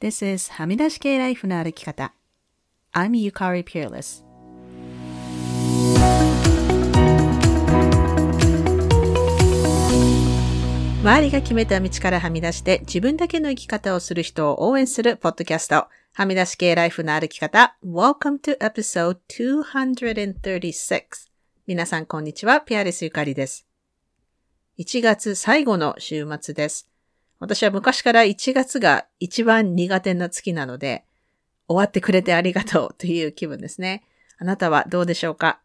[0.00, 2.14] This is はみ出し系ライフの歩き方。
[2.92, 4.24] I'm Yukari Peerless.
[11.02, 15.88] 周りが決めた道からはみ出して自分だけの生き方をする人を応援するポッドキャスト。
[16.14, 17.76] はみ出し系ライフの歩き方。
[17.84, 21.02] Welcome to episode 236.
[21.66, 22.60] 皆さんこんにちは。
[22.60, 23.66] ピアレスゆかりです。
[24.78, 26.88] 1月最後の週末です。
[27.40, 31.04] 私は昔から1月が一番苦手な月なので、
[31.68, 34.02] 終わってくれてありがとうという気分ですね。
[34.38, 35.60] あなたはどうでしょうか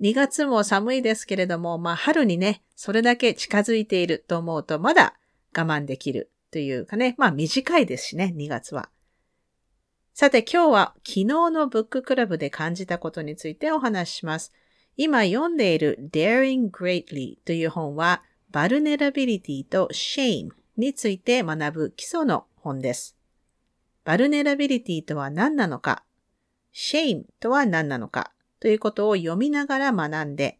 [0.00, 5.14] ?2 月も寒いですけれども、まあ春にね、それだけ近づいていると思うとまだ
[5.56, 8.88] 我慢できるというかね、まあ短いですしね、2月は。
[10.14, 14.52] さて今日は昨日のブッククラブで感じたことについてお話しします。
[14.96, 23.16] 今読んでいる Daring Greatly という本は、Vulnerability と Shame について学ぶ基礎の本です。
[24.04, 26.04] Vulnerability とは何なのか、
[26.74, 28.32] shame とは何なのか？
[28.60, 30.58] ということを読みながら学んで、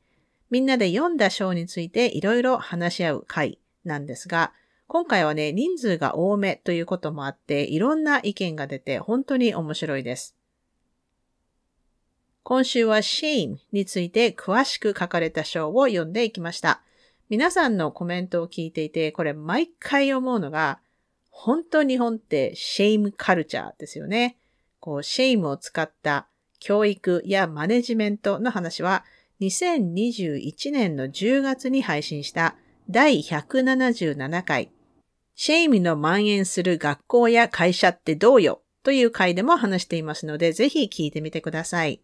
[0.50, 4.52] みんなで読んだ章についていろいろ話し合う回なんですが、
[4.89, 10.36] 今回はね、人数が多めということもあって、いろんな意見が出て本当に面白いです。
[12.42, 16.83] 今週は shame について詳しく書かれた章を読んでいきました。
[17.31, 20.81] 皆さんのコメントを聞いていて、これ毎回思うのが、
[21.31, 24.36] 本当日本って shame culture ですよね。
[24.81, 26.27] こう、 shame を使った
[26.58, 29.05] 教育やマネジメントの話は、
[29.41, 32.56] 2021年の10月に配信した
[32.91, 34.73] 第177回、
[35.36, 38.61] shame の蔓延する学校や会社ってどうよ？
[38.83, 42.03] という回でも話していますので、ぜひ聞いてみてください。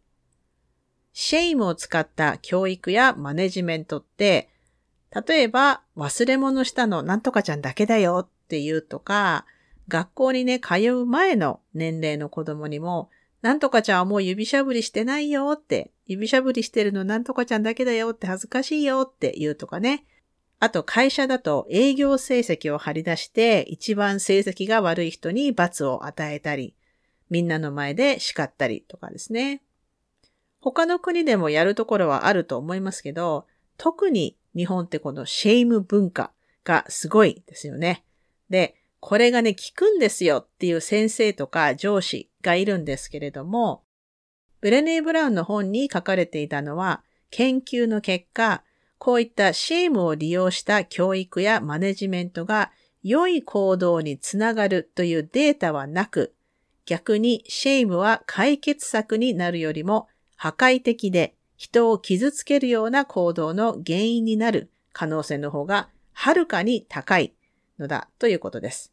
[1.13, 4.51] シェイムを使った教育やマネジメントって、
[5.11, 9.47] 例えば、忘れ物したのなんとかちゃんだけだよって言うとか、
[9.89, 13.11] 学校にね、通う前の年齢の子供にも、
[13.43, 20.05] なんとかちゃんはもう指しゃぶりしてないよって、指しゃぶりしてるのなんとかちゃんだけだよって恥ずかしいよって言うとかね。
[20.59, 26.75] あと会社だと営業成績を張り出して一番成績が悪い人に罰を与えたり、
[27.29, 29.63] みんなの前で叱ったりとかですね。
[30.61, 36.33] 他の国でもやるところはあると思いますけど、特に日本ってこの shame 文化
[36.65, 38.05] がすごいですよね。
[38.49, 43.85] で、これがね、効くんですよっていう先生とか上司がいるんですけれども、
[44.61, 48.65] ブレネー・ブラウンの本に書かれていたのは、研究の結果、
[48.99, 56.35] こういった shame を利用した教育やマネジメントが良い行動につながるというデータはなく、
[56.87, 67.35] 逆に shame は解決策になるよりも破壊的で人を傷つけるような行動の原因になる可能性の方がはるかに高い
[67.79, 68.93] のだということです。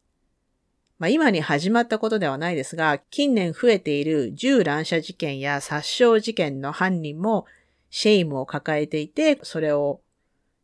[0.99, 7.45] まあ、今に始まったことではないですが、近年増えている銃乱射事件や殺傷事件の犯人も
[7.89, 10.01] shame を抱えていて、それを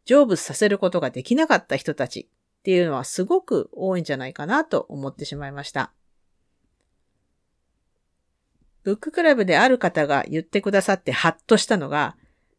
[0.05, 2.29] 成仏させることができなかった人たち
[2.59, 5.91] っていうのはすごく多いんじゃないかなと思ってしまいました。
[8.84, 12.16] ブッククラブである方が言ってくださってハッとしたのが、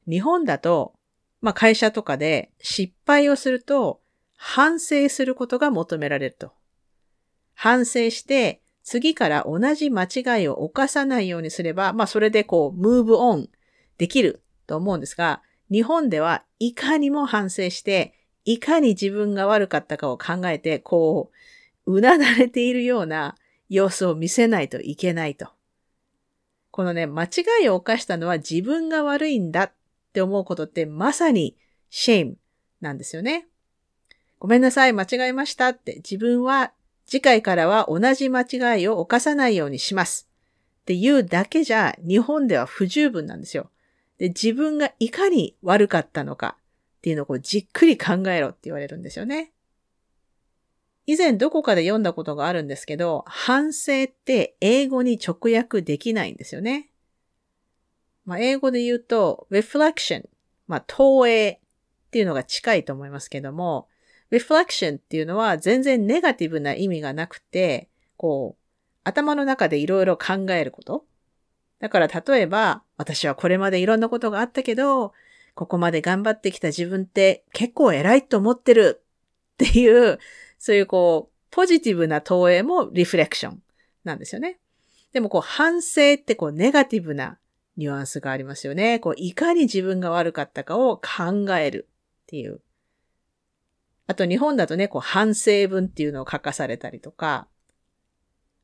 [0.08, 0.94] 日本だと、
[1.40, 4.00] まあ会社とかで失敗をすると
[4.36, 6.52] 反省することが求められると。
[7.54, 13.48] 反省して次から同じ間違いを犯さないようにすれば、まあそれでこう、ムーブオン
[13.98, 18.14] できると思うんですが、日本ではいかにも反省して、
[18.44, 21.30] いかに自分が悪かったかを考えて、こ
[21.86, 23.36] う、うなだれているような
[23.68, 25.48] 様子を見せないといけないと。
[26.70, 27.28] このね、間違
[27.64, 29.72] いを犯したのは自分が悪いんだっ
[30.12, 31.56] て思うことってまさに
[31.90, 32.34] shame
[32.80, 33.48] なんですよね。
[34.38, 36.72] ごめんなさい、間違えましたって自分は
[37.06, 40.28] 次回からは同じ間違いを犯さないようにします。
[40.82, 43.70] って言うだけじゃ日本では不十分なんですよ。
[44.18, 46.56] で、自分がいかに悪かったのか
[46.98, 49.52] っていうのをこうじっくり考えろって言われるんですよね。
[51.10, 56.88] 以前どこかで読んだことがあるんですけど、反省って英語に直訳できないんですよね。
[58.24, 60.28] まあ、英語で言うと、reflection、
[60.68, 61.58] まあ、投影っ
[62.12, 63.88] ていうのが近いと思いますけども、
[64.30, 68.62] reflection っていうのは全然ネガティブな意味がなくて、こう、
[69.02, 71.06] 頭の中でいろいろ考えること。
[71.80, 75.12] だから例えば、私はこれまでいろんなことがあったけど、
[75.56, 79.02] ここまで頑張ってきた自分って結構偉いと思ってる
[79.54, 80.20] っていう
[80.60, 83.62] そういうこう、ポジティブな投影もリフレクション
[84.04, 84.60] なんですよね。
[85.12, 87.38] でもこう、反省ってこう、ネガティブな
[87.78, 88.98] ニュアンスがありますよね。
[89.00, 91.88] こう、いかに自分が悪かったかを考える
[92.22, 92.60] っていう。
[94.06, 97.48] あと日本だとね、こう、反省文っていうのを書かされたりとか、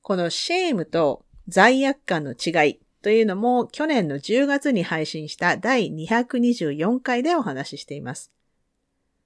[0.02, 8.32] このシェームと罪悪感の違いというのも去年の10月に配信した第224回でお話ししています。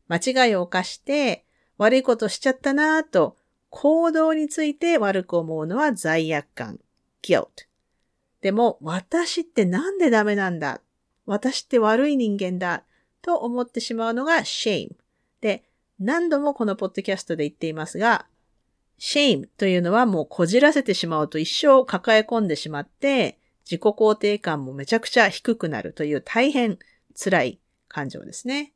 [0.08, 1.44] 間違いを犯して
[1.80, 3.38] 悪いことしちゃったなぁと
[3.70, 6.78] 行動について悪く思うのは罪悪感、
[7.22, 7.46] guilt。
[8.42, 10.82] でも私ってなんでダメなんだ？
[11.24, 12.82] 私って悪い人間だ
[13.22, 14.90] と思ってしまうのが shame。
[15.40, 15.64] で、
[15.98, 18.26] 何度もこのポッドキャストで言っていますが、
[18.98, 26.78] shame というのはもうこじらせてしまうと一生抱え込んでしまって、自己肯定感もめちゃくちゃ低くなるという大変
[27.14, 28.74] 辛い感情ですね。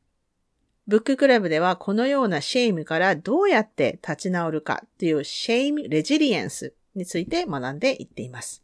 [0.87, 8.63] ブッククラブではこのような shame からどうやって立ち直るかという shame resilience について学んでいっています。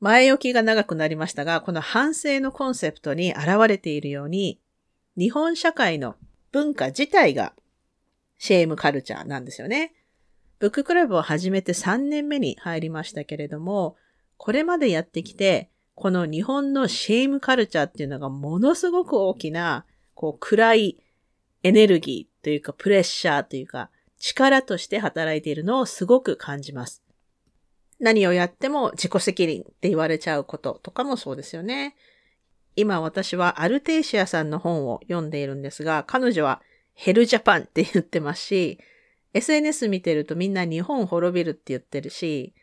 [0.00, 4.60] 前置きが長くなりましたが、この反省のコンセプトに現れているように、
[5.16, 6.16] 日本社会の
[6.52, 7.52] 文化自体が
[8.38, 9.94] シェイムカルチャーなんですよね。
[10.58, 13.96] ブッククラブを始めて3年目に入りましたけれども、
[14.36, 19.84] これまでやってきて、この日本のシェイムカルチャーっていうのがものすごく大きな、
[20.14, 20.98] こう暗い
[21.62, 27.02] エネルギーというかプレッシャーというか力として働いているのをすごく感じます。
[28.00, 31.96] 何をやっても自己責任って言われちゃうこととかもそうですよね。
[32.76, 36.62] 今私はアルテイシアさんの本を読んでいるんですが、彼女は
[36.94, 38.78] ヘルジャパンって言ってますし、
[39.34, 42.54] SNS 見てるとみんな日本滅びるって言ってるし、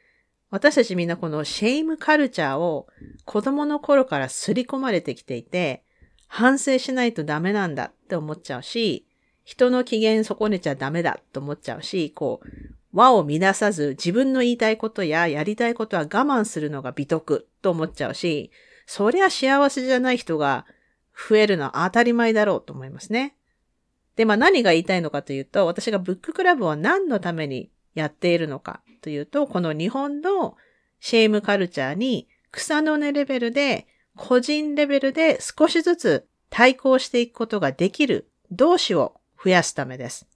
[0.52, 2.88] 私たちみんなこのシェイムカルチャーを
[3.26, 5.84] 子供の頃から刷り込まれてきていて、
[6.36, 9.06] 反省しないとダメなんだって思っちゃうし、
[9.46, 12.48] 人の機嫌損ねちゃダメだと思っちゃうし、こう、
[12.92, 18.52] 和を乱さず自分の言いたいことややりたいことは我慢するのが美徳と思っちゃうし、
[18.86, 20.66] そりゃ幸せじゃない人が
[21.30, 23.38] 増えるのは当たり前だろうと思いますね。
[24.18, 30.58] で、まあ何が言いたいのかというと、私がブッククラブを何のためにやっているのかというと、この日本の
[31.00, 33.88] シェームカルチャーに草の根レベルで、
[34.18, 40.28] 個人レベルで少しずつ対抗していくことができる同志を増やすためです。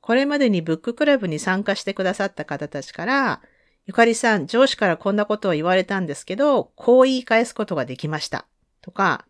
[0.00, 3.42] これまでにブッククラブに参加してくださった方たちから、
[3.86, 8.46] ゆかりさん、上司からこんなことを言われたんですけど、こう言い返すことができました。
[8.80, 9.26] とか、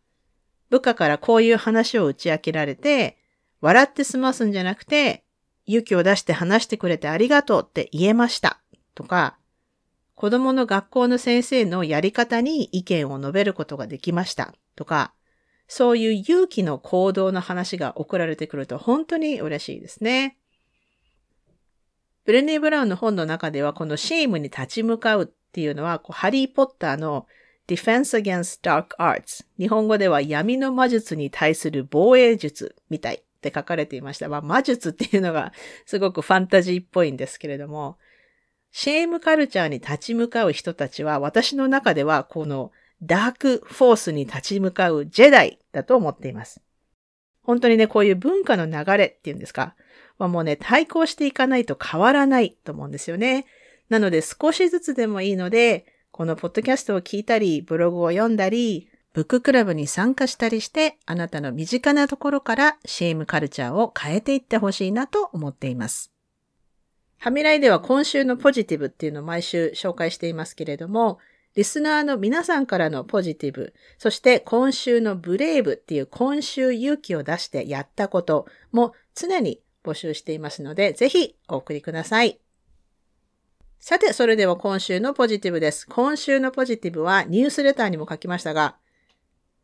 [0.70, 3.18] 部下からこういう話を打ち明けられて、
[3.60, 5.24] 笑って済ますんじゃなくて、
[5.66, 8.60] 勇気を出して話してくれてありがとうって言えました。
[8.94, 9.38] とか、
[10.18, 14.52] 子供の学校の先生のやり方に意見を述べることができました。
[14.74, 15.14] とか、
[15.68, 20.36] そういう勇気の行動の話が送られてくると本当に嬉しいですね。
[22.24, 27.28] ブレネー・ブラウンの本の中では、この shame に立ち向かうっていうのは、こうハリー・ポッターの
[27.68, 29.46] Defense Against Dark Arts。
[29.56, 34.28] 日本語では闇の魔術に対する防衛術みたいって書かれていました。
[34.28, 35.52] まあ、魔術っていうのが
[35.86, 37.98] すごくファンタジーっぽいんですけれども、
[38.70, 42.70] shame culture に立ち向かう人たちは、私の中ではこの
[43.02, 46.60] dark force に立ち向かうジェダイだと思っています。
[47.42, 49.74] 本当にね、こういう文化の流れっていうんですか？
[50.18, 53.46] はもうね、対抗していかないと変わらないと思うんですよね。
[53.88, 66.12] なので少しずつでもいいので、このポッドキャストを聞いたり、ブログを読んだり、ブッククラブに参加したりして、あなたの身近なところからシェームカルチャーを変えていってほしいなと思っています。
[67.18, 71.18] ハミライでは今週のポジティブっていうのを毎週紹介していますけれども、
[71.56, 82.38] リスナーの皆さんからのポジティブ、そして今週のブレイブっていう今週勇気を出してやったことも常に募集していますので、ぜひお送りください。
[83.80, 85.88] さて、それでは今週のポジティブです。
[85.88, 88.76] 今週のポジティブはニュースレターにも書きましたが、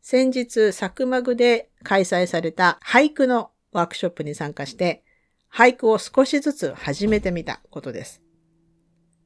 [0.01, 5.04] 先日、サクマグで開催された俳句のワークショップに参加して、
[5.55, 8.21] 俳句を少しずつ始めてみたことです。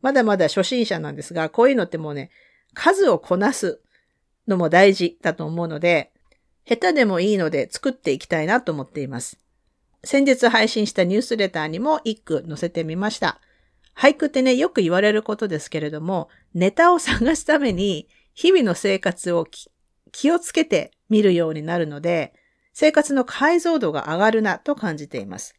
[0.02, 2.30] まだまだ初心者なんですが、こういうのってもうね、
[2.76, 3.82] 数をこなす
[4.48, 6.12] のも大事だと思うので、
[6.68, 9.40] 下手でもいいので作っていきたいなと思っています。
[10.04, 13.42] 先日配信したニュースレターにも一句載せてみました。
[13.98, 19.48] 俳句ってね、よく言われることですけれども、ネタを探すために日々の生活を
[20.12, 22.34] 気をつけて見るようになるので、
[22.72, 25.59] 生活の解像度が上がるなと感じています。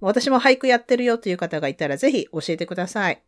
[0.00, 3.22] 私も俳句やってるよという方がいたらぜひ教えてください。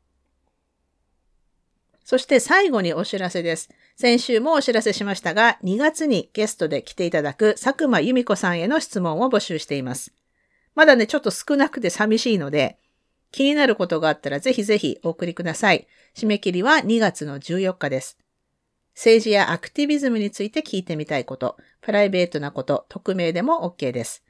[2.04, 3.68] そして最後にお知らせです。
[3.96, 10.14] 先週もお知らせしましたが、2月にゲストで来ていただく佐久間由美子さんへの質問を募集しています。
[10.74, 12.78] まだね、ちょっと少なくて寂しいので、
[13.30, 15.86] 気になることがあったらぜひぜひお送りください。
[16.16, 18.16] 締め切りは2月の14日です。
[18.94, 24.24] 政治やアクティビズムについて聞いてみたいこと、プライベートなこと、匿名でも OK です。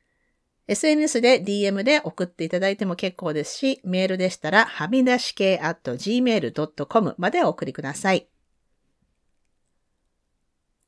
[0.69, 8.29] SNS で DM で送っていただいても結構ですし、メールでしたら、はみ出し系 at gmail.com までお送りください。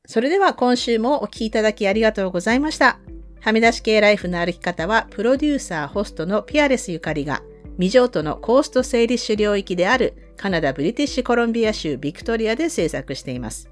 [0.05, 2.99] それでは今週もお聴きいただきありがとうございました。
[3.39, 7.41] はみ出し系ライフの歩き方は、プロデューサー、ホストのピアレスゆかりが、
[7.77, 13.71] 未譲渡のコースト整理種領域であるカナダ・ブリティッシュコロンビア州ビクトリアで制作しています。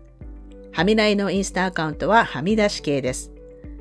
[0.72, 3.32] はみらいのインスタアカウントははみ出し系です。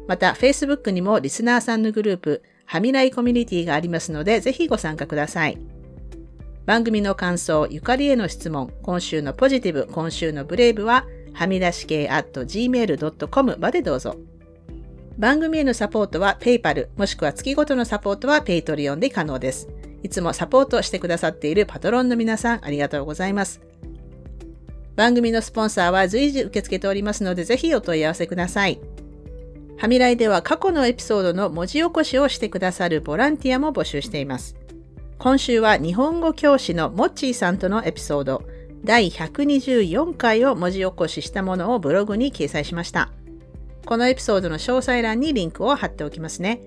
[0.09, 5.59] また、Facebook にもリスナーさんのグループ、はみらいコミュニティがありますので、ぜひご参加ください。
[6.67, 14.17] 番組の感想、ゆかりへの質問、今週のポジティブ、今週のブレイブは、はみ出し系 at gmail.com までどうぞ。
[15.19, 19.69] 番組へのサポートは PayPal、もしくは月ごとのサポートは Patreon で可能です。
[20.03, 23.61] いつもサポートしてくださっているパトロンの皆さん、ありがとうございます。
[24.97, 28.81] 番組のスポンサーは随時受け付けておりますので、ぜひお問い合わせください。
[29.79, 34.57] はみらいでは過去のエピソードの文字起こしをしてくださるボランティアも募集しています。
[35.19, 38.43] 今週は日本語教師のモッチーさんとのエピソード
[38.85, 43.11] 第124回を文字起こししたものをブログに掲載しました。
[43.87, 46.61] このエピソードの詳細欄にリンクを貼っておきますね。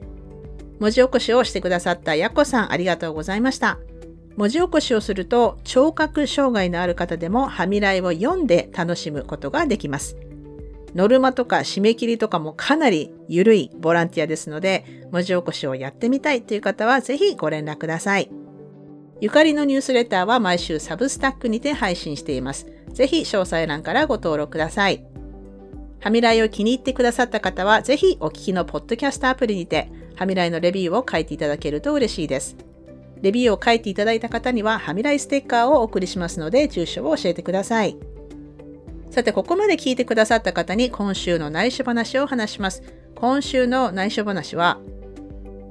[0.80, 3.78] 文字起こしをしてくださったやこさんありがとうございました。
[4.38, 10.16] 文字起こしをすると聴覚障害のある方でもはみらいを読んで楽しむことができます。
[10.96, 18.30] ノルマとか締め切りとかもかなり緩いボランティアですので、文字起こしをやってみたいという方はぜひご連絡ください。
[19.22, 22.68] ゆかりのニュースレターは毎週サブスタックにて配信しています。
[22.92, 25.06] ぜひ詳細欄からご登録ください。
[26.00, 32.58] はみらいを気に入ってくださった方は、ぜひお聞きのポッドキャストアプリにて、はみらいのレビューを書いていただけると嬉しいです。
[33.22, 37.96] レビューを書いていただいた方には、はみらいステッカーをお送りしますので、住所を教えてください。
[39.12, 42.82] さて、ここまで聞いてくださった方に今週の内緒話を話します。
[43.14, 44.80] 今週の内緒話は、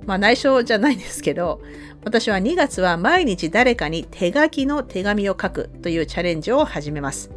[0.04, 1.62] まあ内緒じゃないんですけど、
[2.04, 7.30] 私は2月は毎日誰かに手書きの手紙を書くというチャレンジを始めます。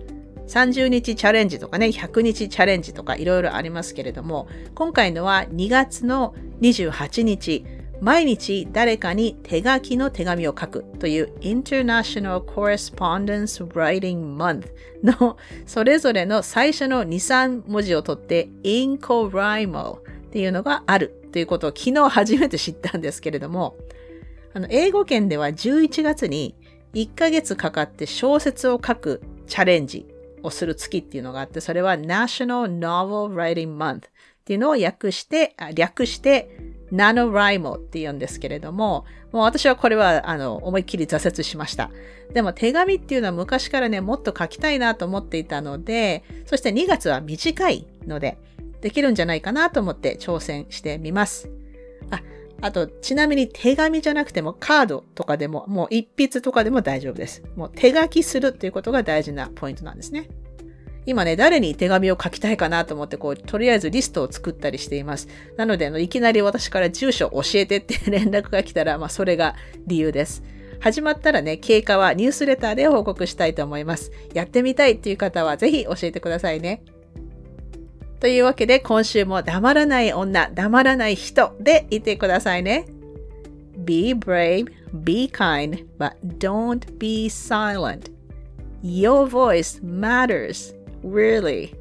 [0.50, 7.66] 30日チャレンジとかね、100日チャレンジとかいろいろありますけれども、今回のは2月の28日、
[8.04, 14.68] 毎日誰かに手書きの手紙を書くという International Correspondence Writing Month
[15.02, 23.78] のそれぞれの最初の2、3文字を取って Incorrimal っていうのがあるということを昨日初めて知ったんですけれども、
[24.54, 26.56] あの、英語圏では11月に
[26.94, 30.06] 1ヶ月かかって小説を書くチャレンジ
[30.44, 34.02] をする月っていうのがあって、それは National Novel Writing Month っ
[34.44, 41.90] ていうのを訳して、略してナノライモって言うんですけれども、もう私はこれはあの思いっきり挫折しました。
[42.34, 48.38] でも手紙っていうのは昔からね、もっと書きたいなと思っていたので、そして2月は短いので、
[48.82, 51.50] できるんじゃないかなと思って挑戦してみます。
[52.12, 52.22] あ、
[52.62, 57.42] あと、ちなみに手紙じゃなくてもカードとかでも、もう一筆とかでも大丈夫です。
[57.56, 60.30] もう手書きするっていうことが大事なポイントなんですね。
[61.06, 65.28] 今ね、誰に手紙を書きたいかなと思って、こう、とりあえずリストを作ったりしています。
[65.58, 69.56] なので、あのいきなり私から住所教えてって連絡が来たら、まあ、それが
[69.86, 70.44] 理由です。
[70.80, 74.12] 始まったらね、経過はニュースレターで報告したいと思います。
[74.34, 76.84] やってみたいっていう方はぜひ教えてくださいね。
[78.20, 82.86] というわけで、今週も黙らない女、黙らない人でいてくださいね。
[83.84, 88.12] Be brave, be kind, but don't be silent.
[88.82, 90.74] Your voice matters.
[91.04, 91.74] Really.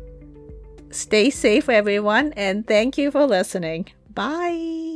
[0.90, 3.86] Stay safe, everyone, and thank you for listening.
[4.12, 4.91] Bye.